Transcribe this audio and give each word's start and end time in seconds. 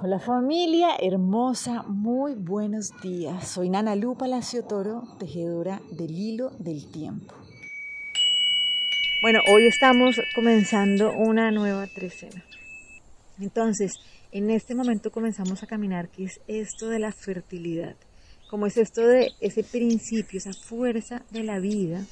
Hola 0.00 0.20
familia 0.20 0.90
hermosa, 1.00 1.82
muy 1.82 2.34
buenos 2.34 2.92
días. 3.02 3.48
Soy 3.48 3.68
Nana 3.68 3.96
Lu 3.96 4.16
Palacio 4.16 4.62
Toro, 4.62 5.02
tejedora 5.18 5.82
del 5.90 6.16
hilo 6.16 6.50
del 6.60 6.86
tiempo. 6.86 7.34
Bueno, 9.22 9.40
hoy 9.52 9.66
estamos 9.66 10.20
comenzando 10.36 11.10
una 11.10 11.50
nueva 11.50 11.88
trecena. 11.88 12.44
Entonces, 13.40 13.94
en 14.30 14.50
este 14.50 14.76
momento 14.76 15.10
comenzamos 15.10 15.64
a 15.64 15.66
caminar, 15.66 16.10
que 16.10 16.26
es 16.26 16.40
esto 16.46 16.88
de 16.88 17.00
la 17.00 17.10
fertilidad. 17.10 17.96
Como 18.48 18.66
es 18.66 18.76
esto 18.76 19.04
de 19.04 19.32
ese 19.40 19.64
principio, 19.64 20.38
esa 20.38 20.52
fuerza 20.52 21.22
de 21.32 21.42
la 21.42 21.58
vida 21.58 22.04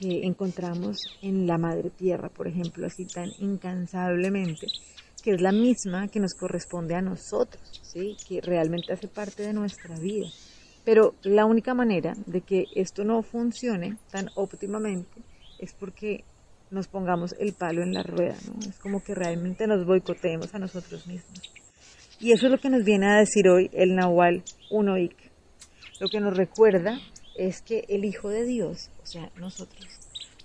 que 0.00 0.24
encontramos 0.24 1.02
en 1.20 1.46
la 1.46 1.58
madre 1.58 1.90
tierra, 1.90 2.30
por 2.30 2.48
ejemplo, 2.48 2.86
así 2.86 3.04
tan 3.04 3.28
incansablemente 3.40 4.68
que 5.26 5.32
es 5.32 5.40
la 5.40 5.50
misma 5.50 6.06
que 6.06 6.20
nos 6.20 6.34
corresponde 6.34 6.94
a 6.94 7.02
nosotros, 7.02 7.80
¿sí? 7.82 8.16
que 8.28 8.40
realmente 8.40 8.92
hace 8.92 9.08
parte 9.08 9.42
de 9.42 9.52
nuestra 9.52 9.98
vida. 9.98 10.28
Pero 10.84 11.16
la 11.24 11.46
única 11.46 11.74
manera 11.74 12.14
de 12.26 12.42
que 12.42 12.66
esto 12.76 13.02
no 13.02 13.24
funcione 13.24 13.96
tan 14.12 14.28
óptimamente 14.36 15.20
es 15.58 15.72
porque 15.72 16.22
nos 16.70 16.86
pongamos 16.86 17.34
el 17.40 17.54
palo 17.54 17.82
en 17.82 17.92
la 17.92 18.04
rueda, 18.04 18.36
¿no? 18.46 18.70
Es 18.70 18.78
como 18.78 19.02
que 19.02 19.16
realmente 19.16 19.66
nos 19.66 19.84
boicoteemos 19.84 20.54
a 20.54 20.60
nosotros 20.60 21.08
mismos. 21.08 21.42
Y 22.20 22.30
eso 22.30 22.46
es 22.46 22.52
lo 22.52 22.58
que 22.58 22.70
nos 22.70 22.84
viene 22.84 23.10
a 23.10 23.18
decir 23.18 23.48
hoy 23.48 23.68
el 23.72 23.96
Nahual 23.96 24.44
Unoik. 24.70 25.16
Lo 25.98 26.06
que 26.08 26.20
nos 26.20 26.36
recuerda 26.36 27.00
es 27.36 27.62
que 27.62 27.84
el 27.88 28.04
Hijo 28.04 28.28
de 28.28 28.44
Dios, 28.44 28.90
o 29.02 29.06
sea, 29.06 29.32
nosotros, 29.34 29.88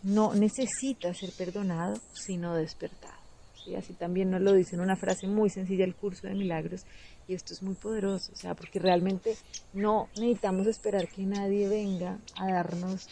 no 0.01 0.33
necesita 0.33 1.13
ser 1.13 1.29
perdonado, 1.37 2.01
sino 2.13 2.55
despertado. 2.55 3.20
Y 3.65 3.75
así 3.75 3.93
también 3.93 4.31
nos 4.31 4.41
lo 4.41 4.53
dice 4.53 4.75
en 4.75 4.81
una 4.81 4.95
frase 4.95 5.27
muy 5.27 5.49
sencilla 5.49 5.83
el 5.83 5.95
curso 5.95 6.27
de 6.27 6.33
milagros. 6.33 6.85
Y 7.27 7.33
esto 7.33 7.53
es 7.53 7.61
muy 7.61 7.75
poderoso, 7.75 8.31
o 8.33 8.35
sea, 8.35 8.55
porque 8.55 8.79
realmente 8.79 9.35
no 9.73 10.09
necesitamos 10.15 10.67
esperar 10.67 11.07
que 11.07 11.23
nadie 11.23 11.67
venga 11.67 12.19
a 12.35 12.51
darnos 12.51 13.07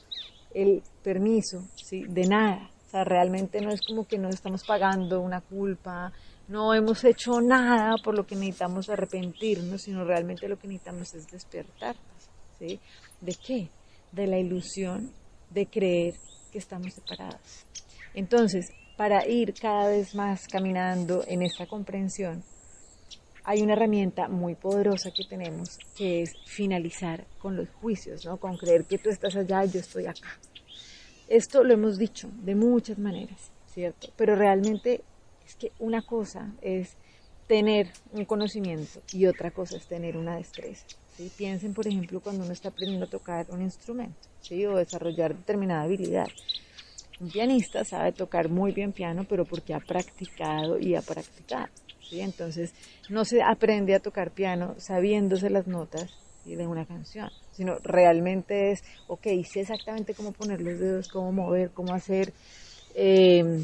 el 0.54 0.82
permiso 1.04 1.68
¿sí? 1.76 2.04
de 2.08 2.28
nada. 2.28 2.70
O 2.88 2.90
sea, 2.90 3.04
realmente 3.04 3.62
no 3.62 3.72
es 3.72 3.82
como 3.86 4.08
que 4.08 4.18
no 4.18 4.30
estamos 4.30 4.64
pagando 4.66 5.22
una 5.22 5.42
culpa, 5.42 6.12
no 6.48 6.74
hemos 6.74 7.04
hecho 7.04 7.40
nada 7.40 7.96
por 8.04 8.16
lo 8.16 8.26
que 8.26 8.36
necesitamos 8.36 8.90
arrepentirnos, 8.90 9.84
sino 9.84 10.04
realmente 10.04 10.50
lo 10.50 10.58
que 10.58 10.68
necesitamos 10.68 11.14
es 11.14 11.28
despertarnos. 11.28 12.30
¿sí? 12.58 12.80
¿De 13.22 13.36
qué? 13.36 13.70
De 14.12 14.26
la 14.26 14.40
ilusión 14.40 15.12
de 15.52 15.68
creer 15.68 16.16
que 16.52 16.58
estamos 16.58 16.94
separados. 16.94 17.66
Entonces, 18.16 18.72
para 19.00 19.26
ir 19.26 19.54
cada 19.54 19.88
vez 19.88 20.14
más 20.14 20.46
caminando 20.46 21.24
en 21.26 21.42
esta 21.42 21.66
comprensión, 21.66 22.44
hay 23.46 23.62
una 23.62 23.72
herramienta 23.72 24.28
muy 24.28 24.56
poderosa 24.56 25.12
que 25.16 25.24
tenemos, 25.24 25.80
que 25.96 26.22
es 26.22 26.36
finalizar 26.46 27.24
con 27.42 27.56
los 27.56 27.70
juicios, 27.80 28.26
¿no? 28.26 28.36
con 28.36 28.58
creer 28.58 28.84
que 28.84 28.98
tú 28.98 29.10
estás 29.10 29.38
allá 29.38 29.64
y 29.64 29.72
yo 29.72 29.80
estoy 29.80 30.06
acá. 30.06 30.38
Esto 31.30 31.64
lo 31.64 31.76
hemos 31.76 31.98
dicho 31.98 32.30
de 32.44 32.56
muchas 32.56 33.00
maneras, 33.00 33.52
¿cierto? 33.74 34.10
Pero 34.18 34.36
realmente 34.36 35.02
es 35.48 35.56
que 35.56 35.72
una 35.80 36.02
cosa 36.02 36.52
es 36.62 36.98
tener 37.48 37.88
un 38.12 38.26
conocimiento 38.26 39.00
y 39.14 39.28
otra 39.28 39.52
cosa 39.52 39.78
es 39.78 39.88
tener 39.88 40.18
una 40.18 40.36
destreza. 40.36 40.86
¿sí? 41.16 41.32
Piensen, 41.38 41.74
por 41.74 41.88
ejemplo, 41.88 42.20
cuando 42.20 42.44
uno 42.44 42.52
está 42.52 42.68
aprendiendo 42.68 43.06
a 43.06 43.10
tocar 43.10 43.46
un 43.48 43.62
instrumento 43.62 44.28
¿sí? 44.42 44.66
o 44.66 44.76
desarrollar 44.76 45.38
determinada 45.38 45.84
habilidad. 45.84 46.28
Un 47.20 47.30
pianista 47.30 47.84
sabe 47.84 48.14
tocar 48.14 48.50
muy 48.50 48.72
bien 48.72 48.94
piano, 48.94 49.26
pero 49.28 49.46
porque 49.46 49.74
ha 49.74 49.80
practicado 49.80 50.80
y 50.80 50.96
ha 50.96 51.02
practicado. 51.02 51.68
Entonces, 52.12 52.74
no 53.10 53.26
se 53.26 53.42
aprende 53.42 53.94
a 53.94 54.00
tocar 54.00 54.32
piano 54.32 54.76
sabiéndose 54.80 55.50
las 55.50 55.68
notas 55.68 56.10
de 56.46 56.66
una 56.66 56.86
canción, 56.86 57.30
sino 57.52 57.78
realmente 57.84 58.72
es, 58.72 58.80
ok, 59.08 59.28
sé 59.52 59.62
exactamente 59.62 60.14
cómo 60.14 60.32
poner 60.32 60.62
los 60.62 60.80
dedos, 60.80 61.08
cómo 61.08 61.32
mover, 61.32 61.72
cómo 61.72 61.94
hacer, 61.94 62.34
eh, 62.96 63.64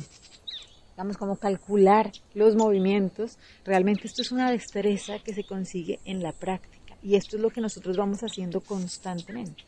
digamos, 0.91 1.17
cómo 1.17 1.37
calcular 1.37 2.11
los 2.33 2.55
movimientos. 2.55 3.37
Realmente 3.63 4.07
esto 4.07 4.21
es 4.21 4.31
una 4.31 4.51
destreza 4.51 5.19
que 5.19 5.33
se 5.33 5.43
consigue 5.43 5.99
en 6.05 6.21
la 6.21 6.31
práctica 6.31 6.95
y 7.01 7.15
esto 7.15 7.37
es 7.37 7.41
lo 7.41 7.49
que 7.49 7.61
nosotros 7.61 7.97
vamos 7.97 8.19
haciendo 8.21 8.61
constantemente. 8.61 9.63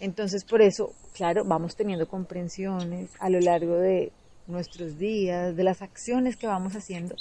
Entonces, 0.00 0.44
por 0.44 0.62
eso, 0.62 0.92
claro, 1.12 1.44
vamos 1.44 1.76
teniendo 1.76 2.08
comprensiones 2.08 3.10
a 3.20 3.28
lo 3.28 3.38
largo 3.38 3.76
de 3.76 4.12
nuestros 4.46 4.98
días, 4.98 5.54
de 5.54 5.62
las 5.62 5.82
acciones 5.82 6.36
que 6.36 6.46
vamos 6.46 6.72
haciendo, 6.72 7.14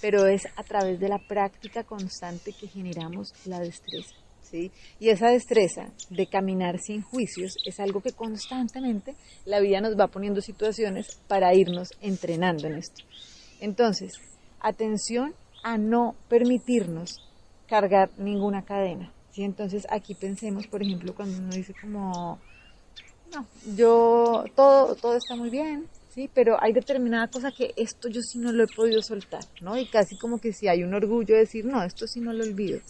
pero 0.00 0.26
es 0.26 0.42
a 0.56 0.62
través 0.64 0.98
de 0.98 1.08
la 1.08 1.18
práctica 1.18 1.84
constante 1.84 2.52
que 2.52 2.66
generamos 2.66 3.32
la 3.44 3.60
destreza. 3.60 4.16
¿sí? 4.42 4.72
Y 4.98 5.10
esa 5.10 5.28
destreza 5.28 5.92
de 6.10 6.26
caminar 6.26 6.78
sin 6.80 7.02
juicios 7.02 7.54
es 7.66 7.78
algo 7.78 8.00
que 8.00 8.12
constantemente 8.12 9.14
la 9.44 9.60
vida 9.60 9.80
nos 9.80 9.98
va 9.98 10.08
poniendo 10.08 10.40
situaciones 10.40 11.20
para 11.28 11.54
irnos 11.54 11.90
entrenando 12.00 12.66
en 12.66 12.78
esto. 12.78 13.04
Entonces, 13.60 14.14
atención 14.60 15.34
a 15.62 15.78
no 15.78 16.16
permitirnos 16.28 17.20
cargar 17.68 18.10
ninguna 18.18 18.62
cadena. 18.62 19.12
¿Sí? 19.32 19.42
Entonces 19.42 19.86
aquí 19.90 20.14
pensemos, 20.14 20.66
por 20.66 20.82
ejemplo, 20.82 21.14
cuando 21.14 21.38
uno 21.38 21.52
dice 21.52 21.74
como, 21.80 22.38
no, 23.34 23.46
yo, 23.76 24.44
todo, 24.54 24.94
todo 24.94 25.16
está 25.16 25.36
muy 25.36 25.50
bien, 25.50 25.88
¿sí? 26.14 26.30
Pero 26.32 26.62
hay 26.62 26.72
determinada 26.72 27.28
cosa 27.28 27.50
que 27.50 27.72
esto 27.76 28.08
yo 28.08 28.20
sí 28.20 28.38
no 28.38 28.52
lo 28.52 28.64
he 28.64 28.68
podido 28.68 29.02
soltar, 29.02 29.44
¿no? 29.60 29.76
Y 29.76 29.86
casi 29.86 30.16
como 30.16 30.38
que 30.38 30.52
si 30.52 30.68
hay 30.68 30.82
un 30.82 30.94
orgullo 30.94 31.34
de 31.34 31.40
decir, 31.40 31.64
no, 31.64 31.82
esto 31.82 32.06
sí 32.06 32.20
no 32.20 32.32
lo 32.32 32.44
olvido. 32.44 32.80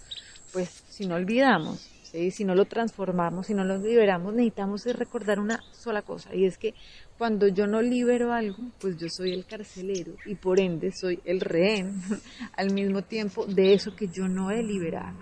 Pues 0.53 0.83
si 0.89 1.07
no 1.07 1.15
olvidamos, 1.15 1.89
¿sí? 2.03 2.31
si 2.31 2.45
no 2.45 2.55
lo 2.55 2.67
transformamos, 2.67 3.47
si 3.47 3.55
no 3.55 3.65
lo 3.65 3.79
liberamos, 3.79 4.35
necesitamos 4.35 4.85
recordar 4.85 5.39
una 5.41 5.63
sola 5.73 6.03
cosa, 6.03 6.35
y 6.35 6.45
es 6.45 6.59
que 6.59 6.75
cuando 7.17 7.47
yo 7.49 7.67
no 7.67 7.81
libero 7.81 8.33
algo, 8.33 8.59
pues 8.81 8.99
yo 8.99 9.09
soy 9.09 9.33
el 9.33 9.47
carcelero 9.47 10.15
y 10.27 10.35
por 10.35 10.61
ende 10.61 10.93
soy 10.93 11.21
el 11.25 11.41
rehén 11.41 12.03
al 12.57 12.73
mismo 12.73 13.03
tiempo 13.03 13.47
de 13.47 13.75
eso 13.75 13.95
que 13.95 14.09
yo 14.09 14.29
no 14.29 14.51
he 14.51 14.63
liberado. 14.63 15.17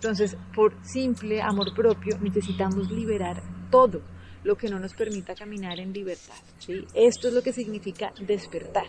Entonces, 0.00 0.36
por 0.54 0.74
simple 0.84 1.42
amor 1.42 1.74
propio, 1.74 2.16
necesitamos 2.20 2.88
liberar 2.88 3.42
todo 3.68 4.00
lo 4.44 4.56
que 4.56 4.68
no 4.68 4.78
nos 4.78 4.94
permita 4.94 5.34
caminar 5.34 5.80
en 5.80 5.92
libertad. 5.92 6.36
Esto 6.94 7.28
es 7.28 7.34
lo 7.34 7.42
que 7.42 7.52
significa 7.52 8.12
despertar. 8.20 8.86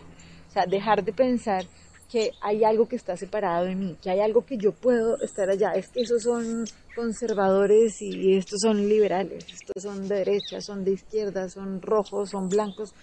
O 0.48 0.52
sea, 0.52 0.66
dejar 0.66 1.02
de 1.04 1.12
pensar 1.12 1.64
que 2.08 2.30
hay 2.40 2.62
algo 2.62 2.86
que 2.86 2.94
está 2.94 3.16
separado 3.16 3.66
de 3.66 3.74
mí, 3.74 3.96
que 4.00 4.10
hay 4.10 4.20
algo 4.20 4.44
que 4.44 4.56
yo 4.56 4.72
puedo 4.72 5.20
estar 5.20 5.50
allá. 5.50 5.72
Es 5.72 5.88
que 5.88 6.02
esos 6.02 6.22
son 6.22 6.64
conservadores 6.94 8.00
y 8.00 8.36
estos 8.36 8.60
son 8.62 8.88
liberales, 8.88 9.44
estos 9.46 9.82
son 9.82 10.06
de 10.08 10.16
derecha, 10.16 10.60
son 10.60 10.84
de 10.84 10.92
izquierda, 10.92 11.48
son 11.48 11.82
rojos, 11.82 12.30
son 12.30 12.48
blancos. 12.48 12.94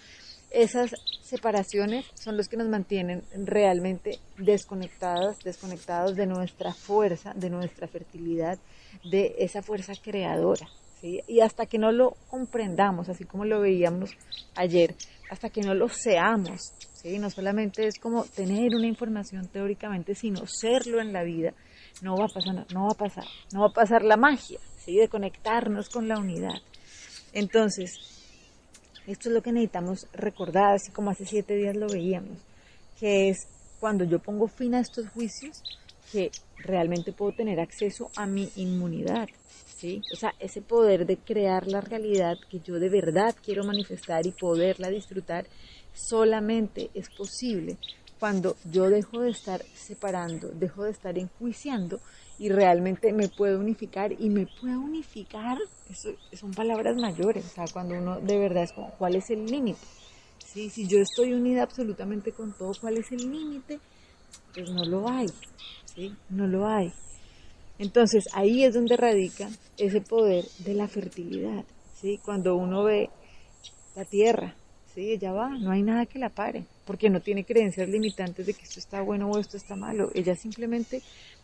Esas 0.50 0.92
separaciones 1.28 2.06
son 2.14 2.38
los 2.38 2.48
que 2.48 2.58
nos 2.58 2.68
mantienen 2.68 3.24
realmente 3.36 4.20
desconectadas, 4.38 5.40
desconectados 5.40 6.16
de 6.16 6.26
nuestra 6.26 6.74
fuerza, 6.74 7.34
de 7.36 7.50
nuestra 7.50 7.88
fertilidad, 7.88 8.58
de 9.04 9.36
esa 9.40 9.62
fuerza 9.62 9.94
creadora. 10.02 10.68
¿sí? 11.02 11.22
Y 11.28 11.42
hasta 11.42 11.66
que 11.66 11.78
no 11.78 11.92
lo 11.92 12.16
comprendamos, 12.30 13.10
así 13.10 13.26
como 13.26 13.46
lo 13.46 13.60
veíamos 13.60 14.12
ayer, 14.56 14.96
hasta 15.30 15.50
que 15.50 15.62
no 15.62 15.74
lo 15.74 15.90
seamos, 15.90 16.74
¿sí? 16.94 17.20
no 17.20 17.30
solamente 17.30 17.88
es 17.88 18.00
como 18.00 18.24
tener 18.24 18.74
una 18.76 18.88
información 18.88 19.48
teóricamente, 19.48 20.16
sino 20.16 20.46
serlo 20.48 21.02
en 21.02 21.14
la 21.14 21.24
vida, 21.24 21.54
no 22.02 22.16
va 22.16 22.26
a 22.26 22.30
pasar, 22.30 22.66
no 22.74 22.86
va 22.86 22.92
a 22.94 22.98
pasar, 22.98 23.26
no 23.52 23.62
va 23.62 23.68
a 23.68 23.74
pasar 23.74 24.04
la 24.04 24.18
magia, 24.18 24.60
¿sí? 24.78 24.96
de 24.96 25.10
conectarnos 25.10 25.90
con 25.90 26.08
la 26.08 26.18
unidad. 26.18 26.62
Entonces, 27.34 28.17
esto 29.08 29.30
es 29.30 29.36
lo 29.36 29.42
que 29.42 29.52
necesitamos 29.52 30.08
recordar, 30.14 30.76
así 30.76 30.92
como 30.92 31.10
hace 31.10 31.26
siete 31.26 31.56
días 31.56 31.76
lo 31.76 31.88
veíamos, 31.88 32.38
que 33.00 33.30
es 33.30 33.48
cuando 33.80 34.04
yo 34.04 34.20
pongo 34.20 34.48
fin 34.48 34.76
a 34.76 34.82
estos 34.82 35.08
juicios, 35.10 35.64
que 36.12 36.32
realmente 36.58 37.14
puedo 37.14 37.32
tener 37.32 37.60
acceso 37.60 38.12
a 38.16 38.26
mi 38.26 38.50
inmunidad, 38.56 39.30
¿sí? 39.78 40.02
O 40.14 40.16
sea, 40.16 40.34
ese 40.40 40.62
poder 40.62 41.06
de 41.06 41.18
crear 41.18 41.68
la 41.68 41.82
realidad 41.82 42.38
que 42.50 42.60
yo 42.60 42.80
de 42.80 42.90
verdad 42.90 43.36
quiero 43.44 43.64
manifestar 43.64 44.26
y 44.26 44.32
poderla 44.32 44.90
disfrutar, 44.90 45.46
solamente 45.94 46.90
es 46.94 47.10
posible 47.10 47.78
cuando 48.20 48.56
yo 48.72 48.90
dejo 48.90 49.22
de 49.22 49.30
estar 49.30 49.62
separando, 49.76 50.50
dejo 50.50 50.84
de 50.84 50.92
estar 50.92 51.18
enjuiciando 51.18 52.00
y 52.40 52.50
realmente 52.50 53.14
me 53.14 53.30
puedo 53.30 53.60
unificar 53.60 54.12
y 54.12 54.30
me 54.30 54.48
puedo 54.60 54.80
unificar, 54.80 55.58
eso 55.90 56.10
son 56.34 56.52
palabras 56.52 56.96
mayores, 56.98 57.46
o 57.46 57.50
sea, 57.50 57.66
cuando 57.72 57.96
uno 57.96 58.20
de 58.20 58.38
verdad 58.38 58.64
es 58.64 58.74
como, 58.74 58.92
¿cuál 58.92 59.16
es 59.16 59.30
el 59.30 59.46
límite? 59.46 59.80
¿Sí? 60.46 60.70
Si 60.70 60.88
yo 60.88 61.00
estoy 61.00 61.34
unida 61.34 61.64
absolutamente 61.64 62.32
con 62.32 62.54
todo, 62.54 62.72
¿cuál 62.80 62.98
es 62.98 63.12
el 63.12 63.30
límite? 63.30 63.80
Pues 64.54 64.70
no 64.70 64.86
lo 64.86 65.08
hay, 65.10 65.28
¿sí? 65.94 66.16
No 66.30 66.48
lo 66.48 66.68
hay. 66.68 66.94
Entonces 67.80 68.26
ahí 68.34 68.64
es 68.64 68.74
donde 68.74 68.98
radica 68.98 69.50
ese 69.78 70.02
poder 70.02 70.46
de 70.60 70.74
la 70.74 70.88
fertilidad, 70.88 71.64
¿sí? 72.00 72.20
Cuando 72.24 72.56
uno 72.56 72.84
ve 72.84 73.10
la 73.96 74.06
tierra, 74.06 74.56
¿sí? 74.94 75.12
Ella 75.12 75.32
va, 75.32 75.50
no 75.50 75.72
hay 75.72 75.84
nada 75.84 76.06
que 76.06 76.20
la 76.20 76.30
pare, 76.30 76.66
porque 76.88 77.10
no 77.10 77.20
tiene 77.20 77.44
creencias 77.44 77.88
limitantes 77.90 78.46
de 78.48 78.54
que 78.54 78.64
esto 78.64 78.80
está 78.80 79.02
bueno 79.02 79.30
o 79.30 79.38
esto 79.38 79.58
está 79.58 79.76
malo. 79.76 80.10
Ella 80.16 80.36
simplemente 80.36 81.04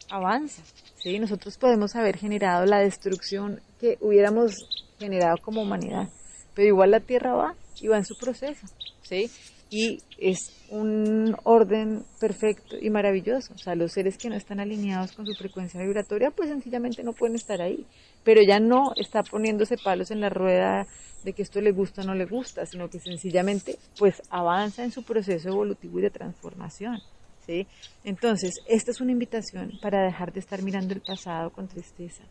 avanza. 0.09 0.63
¿sí? 0.95 1.19
Nosotros 1.19 1.57
podemos 1.57 1.95
haber 1.95 2.17
generado 2.17 2.65
la 2.65 2.79
destrucción 2.79 3.61
que 3.79 3.97
hubiéramos 3.99 4.65
generado 4.97 5.37
como 5.37 5.61
humanidad, 5.61 6.07
pero 6.55 6.69
igual 6.69 6.91
la 6.91 7.01
Tierra 7.01 7.33
va 7.33 7.55
y 7.81 7.87
va 7.87 7.97
en 7.97 8.05
su 8.05 8.17
proceso. 8.17 8.65
¿sí? 9.03 9.29
Y 9.73 9.97
es 10.19 10.51
un 10.69 11.35
orden 11.45 12.03
perfecto 12.19 12.75
y 12.79 12.91
maravilloso. 12.91 13.55
O 13.55 13.57
sea, 13.57 13.73
los 13.73 13.91
seres 13.91 14.19
que 14.19 14.29
no 14.29 14.35
están 14.35 14.59
alineados 14.59 15.13
con 15.13 15.25
su 15.25 15.33
frecuencia 15.33 15.81
vibratoria, 15.81 16.29
pues 16.29 16.49
sencillamente 16.49 17.01
no 17.03 17.13
pueden 17.13 17.35
estar 17.35 17.59
ahí. 17.59 17.83
Pero 18.23 18.41
ya 18.47 18.59
no 18.59 18.93
está 18.95 19.23
poniéndose 19.23 19.77
palos 19.83 20.11
en 20.11 20.21
la 20.21 20.29
rueda 20.29 20.85
de 21.23 21.33
que 21.33 21.41
esto 21.41 21.59
le 21.59 21.71
gusta 21.71 22.03
o 22.03 22.05
no 22.05 22.13
le 22.13 22.25
gusta, 22.25 22.67
sino 22.67 22.87
que 22.87 22.99
sencillamente 22.99 23.79
pues 23.97 24.21
avanza 24.29 24.83
en 24.83 24.91
su 24.91 25.01
proceso 25.01 25.49
evolutivo 25.49 25.97
y 25.97 26.03
de 26.03 26.11
transformación. 26.11 27.01
¿sí? 27.43 27.65
Entonces, 28.03 28.51
esta 28.67 28.91
es 28.91 29.01
una 29.01 29.11
invitación 29.11 29.71
para 29.81 30.03
dejar 30.03 30.33
de 30.33 30.39
estar 30.39 30.61
mirando 30.61 30.93
el 30.93 31.01
pasado 31.01 31.49
con 31.49 31.67
tristeza, 31.67 32.21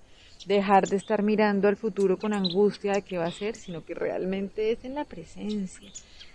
dejar 0.47 0.87
de 0.87 0.95
estar 0.95 1.25
mirando 1.25 1.67
al 1.67 1.77
futuro 1.77 2.19
con 2.19 2.35
angustia 2.35 2.93
de 2.93 3.03
qué 3.03 3.19
va 3.19 3.27
a 3.27 3.33
ser, 3.33 3.57
sino 3.57 3.85
que 3.85 3.95
realmente 3.95 4.71
es 4.71 4.85
en 4.85 4.95
la 4.95 5.05
presencia 5.05 5.91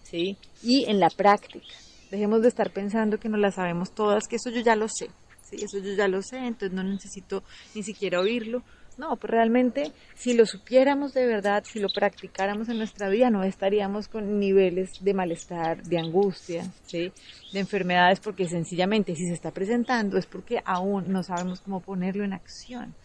¿sí? 0.09 0.37
Y 0.63 0.85
en 0.85 0.99
la 0.99 1.09
práctica. 1.09 1.65
Dejemos 2.11 2.41
de 2.41 2.47
estar 2.47 2.71
pensando 2.71 3.19
que 3.19 3.29
no 3.29 3.37
la 3.37 3.51
sabemos 3.51 3.91
todas, 3.91 4.27
que 4.27 4.37
eso 4.37 4.49
yo 4.49 4.61
ya 4.61 4.75
lo 4.75 4.87
sé, 4.87 5.09
¿sí? 5.43 5.57
Eso 5.57 5.79
yo 5.79 5.93
ya 5.93 6.07
lo 6.07 6.21
sé, 6.21 6.37
entonces 6.37 6.71
no 6.71 6.83
necesito 6.83 7.43
ni 7.75 7.83
siquiera 7.83 8.19
oírlo. 8.19 8.63
No, 8.97 9.15
pues 9.15 9.29
realmente 9.29 9.91
si 10.15 10.33
lo 10.33 10.45
supiéramos 10.45 11.13
de 11.13 11.27
verdad, 11.27 11.63
si 11.65 11.79
lo 11.79 11.87
practicáramos 11.89 12.67
en 12.69 12.79
nuestra 12.79 13.09
vida, 13.09 13.29
no 13.29 13.43
estaríamos 13.43 14.07
con 14.07 14.39
niveles 14.39 14.89
de 15.01 15.13
malestar, 15.13 15.83
de 15.83 15.99
angustia, 15.99 16.63
¿sí? 16.87 17.11
de 17.53 17.59
enfermedades, 17.59 18.19
porque 18.19 18.49
sencillamente 18.49 19.15
si 19.15 19.27
se 19.27 19.33
está 19.33 19.51
presentando 19.51 20.17
es 20.17 20.25
porque 20.25 20.63
aún 20.65 21.11
no 21.11 21.21
sabemos 21.21 21.61
cómo 21.61 21.81
ponerlo 21.81 22.23
en 22.23 22.33
acción. 22.33 22.95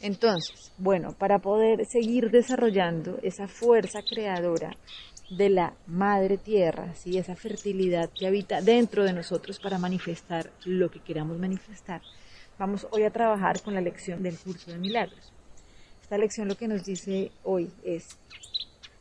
Entonces, 0.00 0.72
bueno, 0.78 1.12
para 1.18 1.38
poder 1.38 1.84
seguir 1.86 2.30
desarrollando 2.30 3.18
esa 3.22 3.48
fuerza 3.48 4.00
creadora 4.02 4.74
de 5.30 5.48
la 5.48 5.74
madre 5.86 6.38
tierra, 6.38 6.94
¿sí? 6.94 7.18
esa 7.18 7.34
fertilidad 7.34 8.10
que 8.10 8.26
habita 8.26 8.60
dentro 8.60 9.04
de 9.04 9.12
nosotros 9.12 9.58
para 9.58 9.78
manifestar 9.78 10.50
lo 10.64 10.90
que 10.90 11.00
queramos 11.00 11.38
manifestar. 11.38 12.02
Vamos 12.58 12.86
hoy 12.90 13.02
a 13.02 13.10
trabajar 13.10 13.60
con 13.62 13.74
la 13.74 13.80
lección 13.80 14.22
del 14.22 14.38
curso 14.38 14.70
de 14.70 14.78
milagros. 14.78 15.32
Esta 16.02 16.18
lección 16.18 16.48
lo 16.48 16.56
que 16.56 16.68
nos 16.68 16.84
dice 16.84 17.32
hoy 17.42 17.70
es 17.84 18.16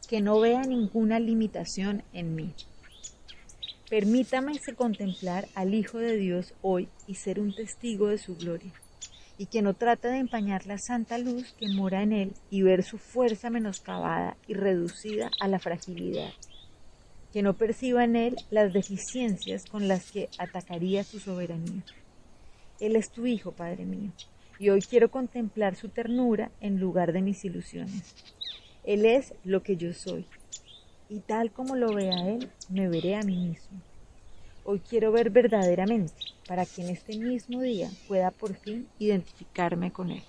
que 0.08 0.22
no 0.22 0.40
vea 0.40 0.62
ninguna 0.64 1.20
limitación 1.20 2.04
en 2.14 2.36
mí. 2.36 2.54
Permítame 3.90 4.60
contemplar 4.76 5.48
al 5.54 5.76
Hijo 5.76 6.00
de 6.00 6.18
Dios 6.18 6.54
hoy 6.62 6.90
y 7.08 7.16
ser 7.16 7.40
un 7.40 7.54
testigo 7.54 8.08
de 8.08 8.18
su 8.18 8.36
gloria 8.36 8.74
y 9.38 9.48
que 9.48 9.62
no 9.62 9.74
trate 9.74 10.08
de 10.08 10.18
empañar 10.18 10.66
la 10.66 10.78
santa 10.78 11.18
luz 11.18 11.54
que 11.60 11.68
mora 11.68 12.04
en 12.04 12.14
él 12.14 12.34
y 12.50 12.62
ver 12.62 12.84
su 12.84 12.98
fuerza 12.98 13.50
menoscabada 13.50 14.38
y 14.48 14.54
reducida 14.54 15.30
a 15.40 15.48
la 15.48 15.60
fragilidad, 15.60 16.32
que 17.34 17.42
no 17.42 17.54
perciba 17.54 18.04
en 18.04 18.16
él 18.16 18.36
las 18.50 18.72
deficiencias 18.72 19.66
con 19.66 19.88
las 19.88 20.12
que 20.12 20.30
atacaría 20.38 21.04
su 21.04 21.20
soberanía. 21.20 21.84
Él 22.80 22.96
es 22.96 23.10
tu 23.10 23.26
Hijo, 23.26 23.52
Padre 23.52 23.86
mío, 23.86 24.12
y 24.58 24.70
hoy 24.70 24.82
quiero 24.82 25.12
contemplar 25.12 25.76
su 25.76 25.90
ternura 25.90 26.52
en 26.62 26.80
lugar 26.80 27.12
de 27.12 27.22
mis 27.22 27.44
ilusiones. 27.44 28.16
Él 28.84 29.06
es 29.06 29.34
lo 29.44 29.64
que 29.64 29.76
yo 29.76 29.94
soy, 29.94 30.26
y 31.10 31.20
tal 31.20 31.52
como 31.52 31.76
lo 31.76 31.94
vea 31.94 32.28
Él, 32.28 32.50
me 32.70 32.88
veré 32.88 33.16
a 33.16 33.22
mí 33.22 33.36
mismo. 33.36 33.82
Hoy 34.68 34.80
quiero 34.80 35.12
ver 35.12 35.30
verdaderamente 35.30 36.16
para 36.48 36.66
que 36.66 36.82
en 36.82 36.90
este 36.90 37.16
mismo 37.20 37.62
día 37.62 37.88
pueda 38.08 38.32
por 38.32 38.56
fin 38.56 38.88
identificarme 38.98 39.92
con 39.92 40.10
Él. 40.10 40.24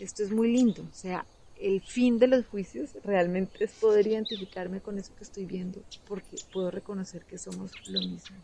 Esto 0.00 0.24
es 0.24 0.32
muy 0.32 0.52
lindo, 0.52 0.82
o 0.82 0.94
sea, 0.94 1.24
el 1.60 1.80
fin 1.80 2.18
de 2.18 2.26
los 2.26 2.44
juicios 2.46 2.90
realmente 3.04 3.62
es 3.62 3.70
poder 3.74 4.08
identificarme 4.08 4.80
con 4.80 4.98
eso 4.98 5.14
que 5.14 5.22
estoy 5.22 5.44
viendo 5.44 5.80
porque 6.08 6.38
puedo 6.52 6.72
reconocer 6.72 7.24
que 7.24 7.38
somos 7.38 7.70
lo 7.88 8.00
mismo. 8.00 8.36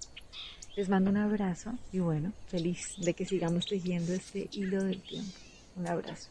Les 0.76 0.88
mando 0.88 1.10
un 1.10 1.16
abrazo 1.16 1.72
y 1.90 1.98
bueno, 1.98 2.32
feliz 2.46 2.94
de 2.98 3.12
que 3.14 3.24
sigamos 3.24 3.66
tejiendo 3.66 4.12
este 4.12 4.48
hilo 4.52 4.84
del 4.84 5.02
tiempo. 5.02 5.36
Un 5.74 5.88
abrazo. 5.88 6.30